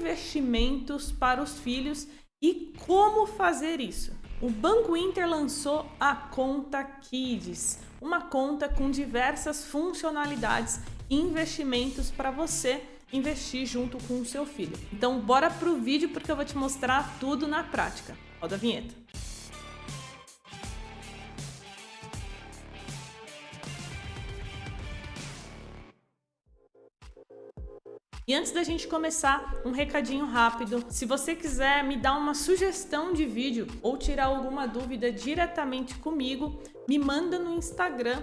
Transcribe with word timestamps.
investimentos 0.00 1.12
para 1.12 1.42
os 1.42 1.58
filhos 1.58 2.08
e 2.42 2.72
como 2.86 3.26
fazer 3.26 3.80
isso. 3.80 4.12
O 4.40 4.48
Banco 4.48 4.96
Inter 4.96 5.28
lançou 5.28 5.86
a 6.00 6.14
Conta 6.14 6.82
Kids, 6.82 7.78
uma 8.00 8.22
conta 8.22 8.68
com 8.68 8.90
diversas 8.90 9.66
funcionalidades 9.66 10.80
e 11.10 11.16
investimentos 11.16 12.10
para 12.10 12.30
você 12.30 12.82
investir 13.12 13.66
junto 13.66 13.98
com 14.06 14.20
o 14.20 14.24
seu 14.24 14.46
filho. 14.46 14.78
Então, 14.92 15.20
bora 15.20 15.50
pro 15.50 15.76
vídeo 15.76 16.08
porque 16.08 16.30
eu 16.30 16.36
vou 16.36 16.44
te 16.44 16.56
mostrar 16.56 17.18
tudo 17.20 17.46
na 17.46 17.62
prática. 17.62 18.16
Roda 18.40 18.54
a 18.54 18.58
vinheta. 18.58 18.94
E 28.26 28.34
antes 28.34 28.52
da 28.52 28.62
gente 28.62 28.86
começar, 28.86 29.54
um 29.64 29.70
recadinho 29.70 30.24
rápido. 30.24 30.84
Se 30.88 31.04
você 31.04 31.34
quiser 31.34 31.82
me 31.82 31.96
dar 31.96 32.16
uma 32.16 32.34
sugestão 32.34 33.12
de 33.12 33.26
vídeo 33.26 33.66
ou 33.82 33.96
tirar 33.96 34.26
alguma 34.26 34.66
dúvida 34.66 35.10
diretamente 35.10 35.94
comigo, 35.96 36.62
me 36.88 36.98
manda 36.98 37.38
no 37.38 37.54
Instagram 37.54 38.22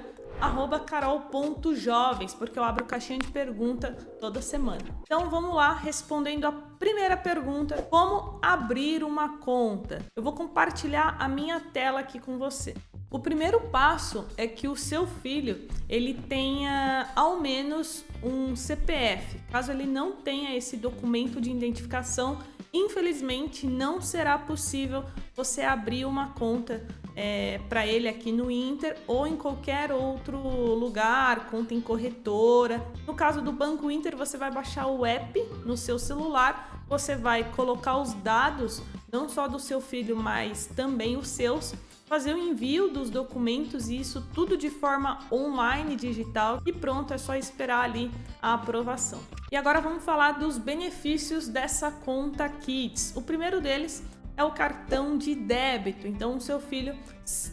carol.jovens, 0.86 2.34
porque 2.34 2.60
eu 2.60 2.64
abro 2.64 2.86
caixinha 2.86 3.20
de 3.20 3.28
pergunta 3.28 3.92
toda 4.20 4.42
semana. 4.42 4.84
Então 5.02 5.30
vamos 5.30 5.56
lá, 5.56 5.74
respondendo 5.74 6.46
a 6.46 6.52
primeira 6.52 7.18
pergunta: 7.18 7.82
como 7.90 8.40
abrir 8.42 9.04
uma 9.04 9.40
conta? 9.40 10.06
Eu 10.16 10.24
vou 10.24 10.34
compartilhar 10.34 11.16
a 11.20 11.28
minha 11.28 11.60
tela 11.60 12.00
aqui 12.00 12.20
com 12.20 12.38
você. 12.38 12.76
O 13.10 13.20
primeiro 13.20 13.62
passo 13.62 14.26
é 14.36 14.46
que 14.48 14.68
o 14.68 14.76
seu 14.76 15.08
filho 15.08 15.68
ele 15.88 16.14
tenha 16.14 17.10
ao 17.16 17.40
menos 17.40 18.04
um 18.22 18.54
CPF. 18.54 19.40
Caso 19.50 19.72
ele 19.72 19.86
não 19.86 20.12
tenha 20.12 20.58
esse 20.58 20.76
documento 20.76 21.40
de 21.40 21.50
identificação, 21.50 22.40
infelizmente 22.74 23.66
não 23.66 24.02
será 24.02 24.38
possível 24.38 25.06
você 25.34 25.62
abrir 25.62 26.04
uma 26.04 26.34
conta 26.34 26.86
é, 27.16 27.62
para 27.70 27.88
ele 27.88 28.10
aqui 28.10 28.32
no 28.32 28.52
Inter 28.52 28.98
ou 29.08 29.26
em 29.26 29.38
qualquer 29.38 29.90
outro 29.92 30.38
lugar, 30.76 31.50
conta 31.50 31.74
em 31.74 31.80
corretora. 31.80 32.86
No 33.08 33.16
caso 33.16 33.42
do 33.42 33.54
Banco 33.54 33.90
Inter, 33.90 34.18
você 34.18 34.38
vai 34.38 34.52
baixar 34.52 34.86
o 34.88 35.06
app 35.06 35.42
no 35.66 35.78
seu 35.78 35.98
celular, 35.98 36.84
você 36.90 37.16
vai 37.16 37.50
colocar 37.54 37.98
os 37.98 38.14
dados 38.16 38.84
não 39.10 39.30
só 39.30 39.48
do 39.48 39.60
seu 39.60 39.80
filho, 39.80 40.18
mas 40.18 40.68
também 40.68 41.16
os 41.16 41.30
seus 41.30 41.74
fazer 42.08 42.34
o 42.34 42.38
envio 42.38 42.90
dos 42.90 43.10
documentos 43.10 43.90
e 43.90 44.00
isso 44.00 44.26
tudo 44.34 44.56
de 44.58 44.70
forma 44.70 45.20
online 45.32 45.96
digital 45.96 46.62
e 46.66 46.72
pronto, 46.72 47.14
é 47.14 47.18
só 47.18 47.36
esperar 47.36 47.84
ali 47.84 48.10
a 48.42 48.54
aprovação. 48.54 49.20
E 49.52 49.56
agora 49.56 49.82
vamos 49.82 50.04
falar 50.04 50.34
dos 50.34 50.58
benefícios 50.58 51.48
dessa 51.48 51.92
conta 51.92 52.48
Kids. 52.48 53.14
O 53.16 53.22
primeiro 53.22 53.60
deles 53.60 54.04
é 54.38 54.44
o 54.44 54.52
cartão 54.52 55.18
de 55.18 55.36
débito. 55.36 56.08
Então, 56.08 56.38
o 56.38 56.42
seu 56.42 56.60
filho, 56.60 56.96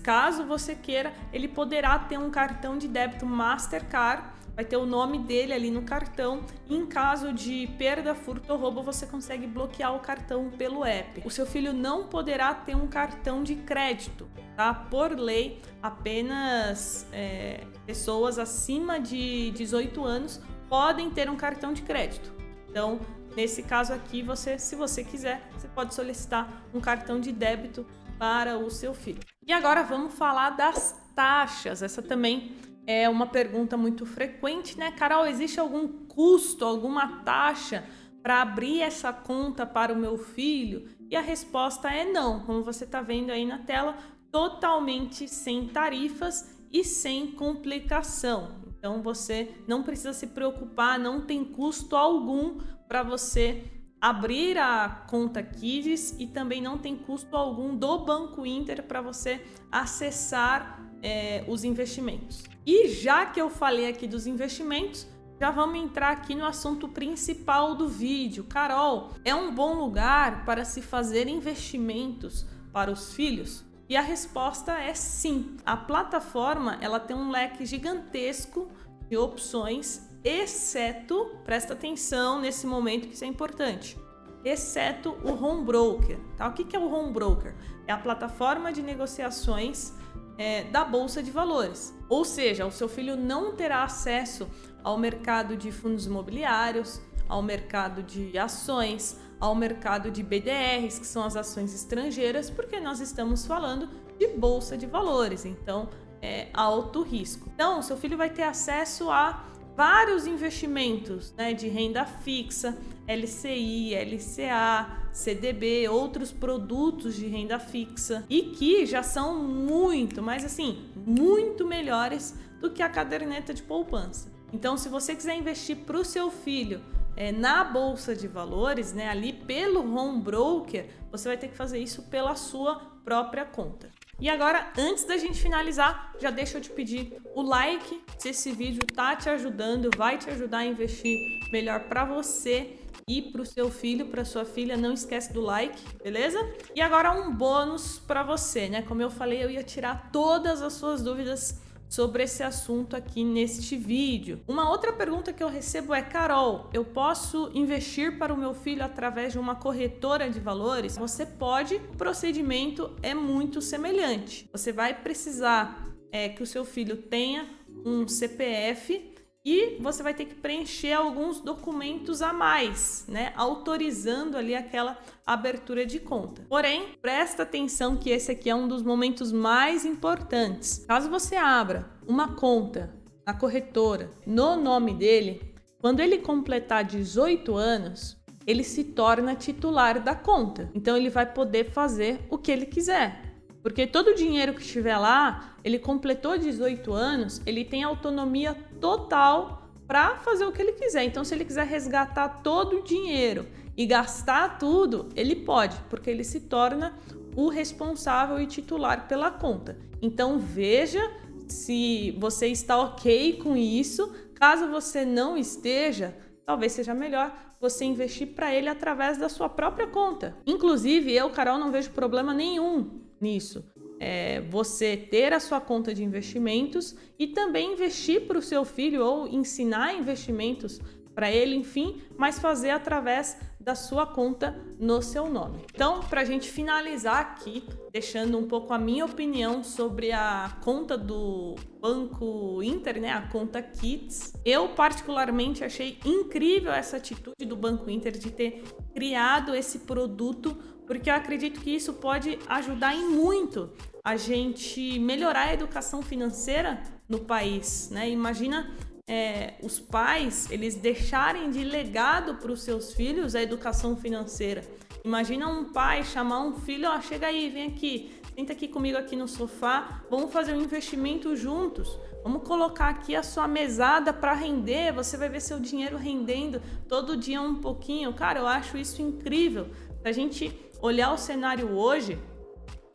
caso 0.03 0.45
você 0.45 0.75
queira, 0.75 1.13
ele 1.33 1.49
poderá 1.49 1.99
ter 1.99 2.19
um 2.19 2.31
cartão 2.31 2.79
de 2.79 2.87
débito 2.87 3.27
Mastercard 3.27 4.35
vai 4.55 4.65
ter 4.65 4.77
o 4.77 4.87
nome 4.87 5.19
dele 5.19 5.53
ali 5.53 5.71
no 5.71 5.83
cartão. 5.83 6.45
Em 6.69 6.87
caso 6.87 7.33
de 7.33 7.69
perda, 7.79 8.15
furto 8.15 8.53
ou 8.53 8.59
roubo, 8.59 8.83
você 8.83 9.07
consegue 9.07 9.47
bloquear 9.47 9.95
o 9.95 10.01
cartão 10.01 10.51
pelo 10.51 10.85
app. 10.85 11.23
O 11.25 11.31
seu 11.31 11.45
filho 11.45 11.73
não 11.73 12.05
poderá 12.05 12.55
ter 12.55 12.77
um 12.77 12.87
cartão 12.87 13.43
de 13.43 13.57
crédito, 13.57 14.29
tá? 14.57 14.73
Por 14.73 15.19
lei, 15.19 15.61
apenas 15.83 17.07
é, 17.13 17.65
pessoas 17.87 18.39
acima 18.39 18.99
de 18.99 19.51
18 19.53 20.05
anos 20.05 20.41
podem 20.69 21.11
ter 21.11 21.29
um 21.31 21.37
cartão 21.37 21.73
de 21.73 21.83
crédito. 21.83 22.33
Então, 22.69 23.01
nesse 23.37 23.63
caso 23.63 23.93
aqui, 23.93 24.23
você, 24.23 24.59
se 24.59 24.75
você 24.75 25.05
quiser, 25.05 25.49
você 25.57 25.69
pode 25.69 25.95
solicitar 25.95 26.65
um 26.73 26.81
cartão 26.81 27.21
de 27.21 27.33
débito 27.33 27.87
para 28.19 28.59
o 28.59 28.71
seu 28.71 28.95
filho. 28.95 29.21
E 29.47 29.53
agora 29.53 29.83
vamos 29.83 30.15
falar 30.15 30.51
das 30.51 31.01
taxas. 31.15 31.83
Essa 31.83 32.03
também 32.03 32.53
é 32.87 33.09
uma 33.09 33.27
pergunta 33.27 33.77
muito 33.77 34.05
frequente, 34.07 34.79
né? 34.79 34.93
Carol, 34.93 35.27
existe 35.27 35.59
algum 35.59 35.89
custo, 35.89 36.65
alguma 36.65 37.23
taxa 37.23 37.85
para 38.23 38.41
abrir 38.41 38.81
essa 38.81 39.13
conta 39.13 39.67
para 39.67 39.93
o 39.93 39.97
meu 39.97 40.17
filho? 40.17 40.89
E 41.11 41.17
a 41.17 41.21
resposta 41.21 41.91
é 41.91 42.05
não, 42.05 42.41
como 42.41 42.63
você 42.63 42.85
está 42.85 43.03
vendo 43.03 43.31
aí 43.31 43.45
na 43.45 43.59
tela, 43.59 43.97
totalmente 44.35 45.29
sem 45.29 45.69
tarifas 45.69 46.59
e 46.73 46.83
sem 46.83 47.31
complicação. 47.31 48.57
Então 48.77 49.01
você 49.01 49.55
não 49.65 49.85
precisa 49.85 50.13
se 50.13 50.27
preocupar, 50.27 50.99
não 50.99 51.21
tem 51.21 51.45
custo 51.45 51.95
algum 51.95 52.59
para 52.89 53.05
você 53.05 53.63
abrir 54.01 54.59
a 54.59 55.05
conta 55.09 55.41
Kids 55.41 56.17
e 56.19 56.27
também 56.27 56.61
não 56.61 56.77
tem 56.79 56.97
custo 56.97 57.37
algum 57.37 57.77
do 57.77 57.99
Banco 57.99 58.45
Inter 58.45 58.83
para 58.83 59.01
você 59.01 59.41
acessar 59.71 60.85
é, 61.01 61.45
os 61.47 61.63
investimentos. 61.63 62.43
E 62.67 62.89
já 62.89 63.27
que 63.27 63.41
eu 63.41 63.49
falei 63.49 63.89
aqui 63.89 64.09
dos 64.09 64.27
investimentos, 64.27 65.07
já 65.41 65.53
vamos 65.53 65.79
entrar 65.79 66.11
aqui 66.11 66.35
no 66.35 66.45
assunto 66.45 66.89
principal 66.89 67.77
do 67.77 67.89
vídeo. 67.89 68.43
Carol, 68.43 69.13
é 69.25 69.33
um 69.33 69.55
bom 69.55 69.75
lugar 69.75 70.45
para 70.45 70.65
se 70.65 70.83
fazer 70.83 71.29
investimentos 71.29 72.45
para 72.73 72.91
os 72.91 73.15
filhos? 73.15 73.65
E 73.89 73.97
a 73.97 74.01
resposta 74.01 74.73
é 74.73 74.95
sim. 74.95 75.57
A 75.65 75.77
plataforma 75.77 76.79
ela 76.81 76.99
tem 76.99 77.15
um 77.15 77.31
leque 77.31 77.67
gigantesco 77.67 78.69
de 79.09 79.17
opções, 79.17 80.09
exceto, 80.25 81.37
presta 81.45 81.75
atenção 81.75 82.41
nesse 82.41 82.67
momento 82.67 83.09
que 83.09 83.15
isso 83.15 83.25
é 83.25 83.27
importante, 83.27 83.99
exceto 84.43 85.11
o 85.23 85.33
home 85.33 85.65
broker. 85.65 86.19
Tá? 86.37 86.49
O 86.49 86.53
que 86.53 86.75
é 86.75 86.79
o 86.79 86.91
home 86.91 87.13
broker? 87.13 87.55
É 87.87 87.93
a 87.93 87.99
plataforma 87.99 88.73
de 88.73 88.83
negociações 88.83 89.93
é, 90.39 90.65
da 90.65 90.85
bolsa 90.85 91.23
de 91.23 91.31
valores. 91.31 91.95
Ou 92.09 92.25
seja, 92.25 92.67
o 92.67 92.71
seu 92.71 92.89
filho 92.89 93.17
não 93.17 93.55
terá 93.55 93.85
acesso 93.85 94.49
ao 94.83 94.99
mercado 94.99 95.57
de 95.57 95.71
fundos 95.71 96.07
imobiliários, 96.07 97.01
ao 97.29 97.43
mercado 97.43 98.03
de 98.03 98.37
ações, 98.39 99.19
ao 99.45 99.55
mercado 99.55 100.11
de 100.11 100.23
BDRs, 100.23 100.99
que 100.99 101.07
são 101.07 101.23
as 101.23 101.37
ações 101.37 101.75
estrangeiras, 101.75 102.49
porque 102.49 102.81
nós 102.81 102.99
estamos 103.01 103.45
falando 103.45 103.91
de 104.19 104.29
bolsa 104.29 104.75
de 104.75 104.87
valores, 104.87 105.45
então 105.45 105.91
é 106.23 106.49
alto 106.55 107.03
risco. 107.03 107.51
Então, 107.55 107.83
seu 107.83 107.95
filho 107.95 108.17
vai 108.17 108.31
ter 108.31 108.45
acesso 108.45 109.11
a 109.11 109.45
vários 109.77 110.27
investimentos 110.27 111.35
né, 111.37 111.53
de 111.53 111.69
renda 111.69 112.07
fixa, 112.07 112.79
LCI, 113.07 113.95
LCA, 113.95 115.11
CDB, 115.13 115.89
outros 115.91 116.33
produtos 116.33 117.15
de 117.15 117.27
renda 117.27 117.59
fixa 117.59 118.25
e 118.31 118.45
que 118.45 118.87
já 118.87 119.03
são 119.03 119.43
muito, 119.45 120.23
mas 120.23 120.43
assim, 120.43 120.87
muito 120.97 121.67
melhores 121.67 122.35
do 122.63 122.71
que 122.71 122.83
a 122.83 122.89
caderneta 122.89 123.53
de 123.53 123.63
poupança. 123.63 124.33
Então, 124.55 124.79
se 124.79 124.89
você 124.89 125.15
quiser 125.15 125.37
investir 125.37 125.77
para 125.77 125.99
o 125.99 126.05
seu 126.05 126.31
filho 126.31 126.81
é, 127.17 127.33
na 127.33 127.65
bolsa 127.65 128.15
de 128.15 128.27
valores, 128.27 128.93
né, 128.93 129.09
ali 129.09 129.33
pelo 129.33 129.81
home 129.81 130.21
broker, 130.21 130.89
você 131.11 131.29
vai 131.29 131.37
ter 131.37 131.49
que 131.49 131.57
fazer 131.57 131.79
isso 131.79 132.03
pela 132.05 132.35
sua 132.35 132.77
própria 133.05 133.45
conta. 133.45 133.91
E 134.21 134.29
agora, 134.29 134.73
antes 134.79 135.05
da 135.05 135.17
gente 135.17 135.41
finalizar, 135.41 136.13
já 136.21 136.31
deixa 136.31 136.59
eu 136.59 136.63
te 136.63 136.71
pedir 136.71 137.21
o 137.35 137.43
like 137.43 138.03
se 138.17 138.31
esse 138.31 138.53
vídeo 138.53 138.87
tá 138.87 139.15
te 139.17 139.29
ajudando, 139.29 139.91
vai 139.97 140.17
te 140.17 140.31
ajudar 140.31 140.59
a 140.59 140.67
investir 140.67 141.19
melhor 141.53 141.81
para 141.89 142.05
você 142.05 142.79
e 143.07 143.21
para 143.21 143.43
o 143.43 143.47
seu 143.47 143.71
filho, 143.71 144.07
para 144.07 144.25
sua 144.25 144.45
filha, 144.45 144.77
não 144.77 144.93
esquece 144.93 145.33
do 145.33 145.41
like, 145.41 145.79
beleza? 146.03 146.39
E 146.75 146.81
agora 146.81 147.13
um 147.13 147.35
bônus 147.35 147.99
para 147.99 148.23
você, 148.23 148.69
né? 148.69 148.83
Como 148.83 149.03
eu 149.03 149.11
falei, 149.11 149.45
eu 149.45 149.51
ia 149.51 149.63
tirar 149.63 150.11
todas 150.11 150.63
as 150.63 150.73
suas 150.73 151.03
dúvidas 151.03 151.61
sobre 151.89 152.25
esse 152.25 152.43
assunto 152.43 152.97
aqui 152.97 153.25
neste 153.25 153.77
vídeo. 153.77 154.41
Uma 154.49 154.69
outra 154.71 154.93
pergunta 154.93 155.33
que 155.33 155.43
eu 155.43 155.49
recebo 155.49 155.95
é: 155.95 156.03
Carol, 156.03 156.69
eu 156.73 156.85
posso 156.85 157.51
investir 157.55 158.19
para 158.19 158.33
o 158.33 158.37
meu 158.37 158.55
filho 158.55 158.85
através 158.85 159.33
de 159.33 159.39
uma 159.39 159.55
corretora 159.55 160.29
de 160.29 160.41
valores? 160.41 160.97
Você 160.97 161.25
pode, 161.25 161.77
o 161.77 161.97
procedimento 161.97 162.95
é 163.03 163.15
muito 163.15 163.61
semelhante. 163.63 164.49
Você 164.53 164.73
vai 164.73 164.95
precisar 164.95 165.89
é, 166.11 166.29
que 166.29 166.43
o 166.43 166.47
seu 166.47 166.65
filho 166.65 166.97
tenha 166.97 167.49
um 167.85 168.07
CPF 168.07 169.14
e 169.45 169.77
você 169.81 170.03
vai 170.03 170.15
ter 170.15 170.25
que 170.25 170.35
preencher 170.35 170.93
alguns 170.93 171.41
documentos 171.41 172.23
a 172.23 172.33
mais, 172.33 173.05
né, 173.07 173.33
autorizando 173.37 174.37
ali 174.37 174.55
aquela 174.55 174.99
abertura 175.27 175.85
de 175.85 176.01
conta. 176.01 176.47
Porém, 176.49 176.97
presta 177.03 177.43
atenção 177.43 177.97
que 177.97 178.11
esse 178.11 178.31
aqui 178.31 178.49
é 178.49 178.55
um 178.55 178.67
dos 178.67 178.83
momentos 178.83 179.31
mais 179.31 179.85
importantes. 179.85 180.85
Caso 180.89 181.11
você 181.11 181.37
abra 181.37 181.91
uma 182.07 182.35
conta 182.35 182.95
na 183.27 183.35
corretora 183.35 184.11
no 184.27 184.57
nome 184.57 184.95
dele, 184.95 185.55
quando 185.81 186.01
ele 186.01 186.19
completar 186.19 186.83
18 186.83 187.55
anos, 187.55 188.17
ele 188.47 188.65
se 188.65 188.85
torna 188.85 189.35
titular 189.35 190.03
da 190.03 190.15
conta. 190.15 190.71
Então 190.75 190.97
ele 190.97 191.11
vai 191.11 191.31
poder 191.31 191.71
fazer 191.71 192.21
o 192.31 192.39
que 192.39 192.51
ele 192.51 192.67
quiser. 192.67 193.34
Porque 193.65 193.87
todo 193.87 194.09
o 194.09 194.15
dinheiro 194.15 194.53
que 194.53 194.61
estiver 194.61 194.99
lá, 194.99 195.57
ele 195.65 195.79
completou 195.79 196.37
18 196.37 196.93
anos, 196.93 197.41
ele 197.47 197.65
tem 197.65 197.83
autonomia 197.83 198.55
total 198.79 199.71
para 199.87 200.17
fazer 200.17 200.45
o 200.45 200.53
que 200.53 200.61
ele 200.61 200.73
quiser. 200.73 201.05
Então, 201.05 201.25
se 201.25 201.35
ele 201.35 201.47
quiser 201.47 201.67
resgatar 201.67 202.43
todo 202.43 202.81
o 202.81 202.83
dinheiro 202.83 203.47
e 203.75 203.87
gastar 203.87 204.59
tudo, 204.59 205.09
ele 205.17 205.35
pode, 205.35 205.79
porque 205.89 206.11
ele 206.11 206.25
se 206.25 206.41
torna 206.41 206.95
o 207.35 207.49
responsável 207.49 208.39
e 208.39 208.47
titular 208.47 209.09
pela 209.09 209.31
conta. 209.31 209.79
Então 210.03 210.39
veja 210.39 211.01
se 211.49 212.15
você 212.19 212.49
está 212.49 212.79
ok 212.79 213.39
com 213.43 213.57
isso. 213.57 214.15
Caso 214.35 214.69
você 214.69 215.07
não 215.07 215.39
esteja, 215.39 216.15
talvez 216.45 216.73
seja 216.73 216.93
melhor 216.93 217.35
você 217.59 217.87
investir 217.87 218.35
para 218.35 218.55
ele 218.55 218.69
através 218.69 219.17
da 219.17 219.31
sua 219.31 219.49
própria 219.49 219.87
conta. 219.87 220.37
Inclusive, 220.47 221.11
eu, 221.15 221.31
Carol, 221.31 221.59
não 221.59 221.73
vejo 221.73 221.91
problema 221.93 222.35
nenhum 222.35 223.04
nisso. 223.25 223.65
É 223.99 224.41
você 224.43 224.97
ter 224.97 225.33
a 225.33 225.41
sua 225.41 225.61
conta 225.61 225.95
de 225.95 226.05
investimentos 226.05 226.95
e 227.19 227.27
também 227.29 227.73
investir 227.73 228.27
para 228.27 228.39
o 228.39 228.43
seu 228.43 228.65
filho 228.65 229.05
ou 229.05 229.27
ensinar 229.27 229.95
investimentos 229.95 230.81
para 231.15 231.31
ele, 231.31 231.55
enfim, 231.55 232.03
mas 232.17 232.39
fazer 232.39 232.71
através 232.71 233.39
da 233.65 233.75
sua 233.75 234.07
conta 234.07 234.55
no 234.79 235.01
seu 235.01 235.31
nome. 235.31 235.65
Então, 235.75 236.01
para 236.01 236.21
a 236.21 236.25
gente 236.25 236.51
finalizar 236.51 237.21
aqui, 237.21 237.67
deixando 237.91 238.39
um 238.39 238.47
pouco 238.47 238.75
a 238.75 238.79
minha 238.79 239.07
opinião 239.07 239.65
sobre 239.65 240.13
a 240.13 240.59
conta 240.63 240.99
do 240.99 241.55
Banco 241.81 242.63
Inter, 242.63 243.01
né, 243.01 243.11
a 243.11 243.23
conta 243.23 243.63
Kids, 243.63 244.35
eu 244.45 244.69
particularmente 244.69 245.65
achei 245.65 245.99
incrível 246.05 246.73
essa 246.73 246.99
atitude 246.99 247.47
do 247.47 247.57
Banco 247.57 247.89
Inter 247.89 248.13
de 248.13 248.31
ter 248.31 248.63
criado 248.95 249.55
esse 249.55 249.81
produto, 249.81 250.57
porque 250.87 251.09
eu 251.09 251.15
acredito 251.15 251.61
que 251.61 251.71
isso 251.71 251.95
pode 251.95 252.39
ajudar 252.47 252.95
em 252.95 253.09
muito 253.09 253.71
a 254.05 254.17
gente 254.17 254.99
melhorar 254.99 255.49
a 255.49 255.55
educação 255.55 256.03
financeira 256.03 256.83
no 257.09 257.21
país, 257.21 257.89
né? 257.91 258.11
Imagina 258.11 258.75
é, 259.07 259.55
os 259.63 259.79
pais 259.79 260.51
eles 260.51 260.75
deixarem 260.75 261.51
de 261.51 261.63
legado 261.63 262.37
para 262.37 262.51
os 262.51 262.63
seus 262.63 262.93
filhos 262.93 263.35
a 263.35 263.43
educação 263.43 263.97
financeira. 263.97 264.63
Imagina 265.05 265.49
um 265.49 265.73
pai 265.73 266.03
chamar 266.03 266.41
um 266.41 266.55
filho, 266.55 266.89
ó, 266.89 267.01
chega 267.01 267.27
aí, 267.27 267.51
vem 267.51 267.69
aqui, 267.69 268.15
senta 268.35 268.55
aqui 268.55 268.67
comigo 268.67 268.97
aqui 268.97 269.15
no 269.15 269.29
sofá, 269.29 270.03
vamos 270.11 270.33
fazer 270.33 270.55
um 270.55 270.61
investimento 270.61 271.37
juntos. 271.37 271.99
Vamos 272.23 272.43
colocar 272.49 272.89
aqui 272.89 273.15
a 273.15 273.23
sua 273.23 273.47
mesada 273.47 274.11
para 274.11 274.33
render, 274.33 274.95
você 274.95 275.15
vai 275.15 275.29
ver 275.29 275.43
seu 275.43 275.61
dinheiro 275.61 275.99
rendendo 275.99 276.63
todo 276.89 277.19
dia 277.19 277.43
um 277.43 277.57
pouquinho. 277.57 278.15
Cara, 278.15 278.41
eu 278.41 278.47
acho 278.47 278.79
isso 278.79 279.03
incrível. 279.03 279.69
Se 280.01 280.09
a 280.09 280.13
gente 280.13 280.59
olhar 280.81 281.13
o 281.13 281.19
cenário 281.19 281.73
hoje, 281.73 282.19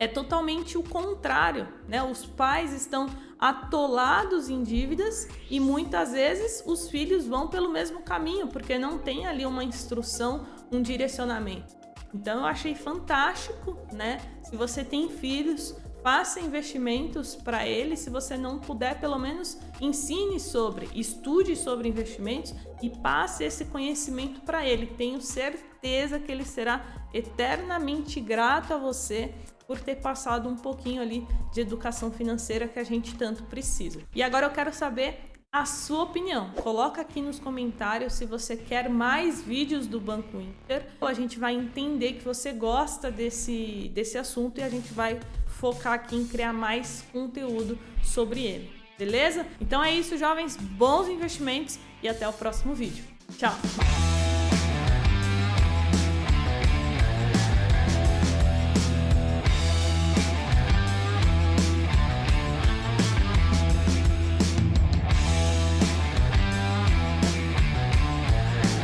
é 0.00 0.08
totalmente 0.08 0.78
o 0.78 0.82
contrário, 0.82 1.68
né? 1.86 2.02
Os 2.02 2.24
pais 2.24 2.72
estão 2.72 3.06
atolados 3.38 4.48
em 4.48 4.62
dívidas 4.62 5.28
e 5.50 5.60
muitas 5.60 6.12
vezes 6.12 6.62
os 6.66 6.88
filhos 6.88 7.26
vão 7.26 7.48
pelo 7.48 7.70
mesmo 7.70 8.00
caminho, 8.00 8.48
porque 8.48 8.78
não 8.78 8.98
tem 8.98 9.26
ali 9.26 9.44
uma 9.44 9.62
instrução, 9.62 10.46
um 10.72 10.80
direcionamento. 10.80 11.76
Então 12.14 12.40
eu 12.40 12.46
achei 12.46 12.74
fantástico, 12.74 13.76
né? 13.92 14.18
Se 14.42 14.56
você 14.56 14.82
tem 14.82 15.10
filhos, 15.10 15.76
faça 16.02 16.40
investimentos 16.40 17.36
para 17.36 17.68
eles. 17.68 18.00
Se 18.00 18.08
você 18.08 18.38
não 18.38 18.58
puder, 18.58 18.98
pelo 18.98 19.18
menos 19.18 19.58
ensine 19.82 20.40
sobre, 20.40 20.88
estude 20.94 21.54
sobre 21.54 21.88
investimentos 21.88 22.54
e 22.82 22.88
passe 22.88 23.44
esse 23.44 23.66
conhecimento 23.66 24.40
para 24.40 24.66
ele. 24.66 24.86
Tenho 24.86 25.20
certeza 25.20 26.18
que 26.18 26.32
ele 26.32 26.44
será 26.44 27.06
eternamente 27.12 28.18
grato 28.18 28.72
a 28.72 28.78
você 28.78 29.34
por 29.70 29.78
ter 29.78 29.94
passado 29.94 30.48
um 30.48 30.56
pouquinho 30.56 31.00
ali 31.00 31.24
de 31.52 31.60
educação 31.60 32.10
financeira 32.10 32.66
que 32.66 32.76
a 32.76 32.82
gente 32.82 33.14
tanto 33.14 33.44
precisa. 33.44 34.00
E 34.12 34.20
agora 34.20 34.46
eu 34.46 34.50
quero 34.50 34.74
saber 34.74 35.20
a 35.52 35.64
sua 35.64 36.02
opinião. 36.02 36.50
Coloca 36.60 37.00
aqui 37.00 37.22
nos 37.22 37.38
comentários 37.38 38.14
se 38.14 38.26
você 38.26 38.56
quer 38.56 38.88
mais 38.88 39.40
vídeos 39.40 39.86
do 39.86 40.00
Banco 40.00 40.40
Inter. 40.40 40.88
A 41.00 41.12
gente 41.12 41.38
vai 41.38 41.54
entender 41.54 42.14
que 42.14 42.24
você 42.24 42.50
gosta 42.50 43.12
desse, 43.12 43.92
desse 43.94 44.18
assunto 44.18 44.58
e 44.58 44.64
a 44.64 44.68
gente 44.68 44.92
vai 44.92 45.20
focar 45.46 45.92
aqui 45.92 46.16
em 46.16 46.26
criar 46.26 46.52
mais 46.52 47.04
conteúdo 47.12 47.78
sobre 48.02 48.42
ele. 48.42 48.72
Beleza? 48.98 49.46
Então 49.60 49.84
é 49.84 49.94
isso, 49.94 50.18
jovens. 50.18 50.56
Bons 50.56 51.06
investimentos 51.06 51.78
e 52.02 52.08
até 52.08 52.28
o 52.28 52.32
próximo 52.32 52.74
vídeo. 52.74 53.04
Tchau! 53.38 53.54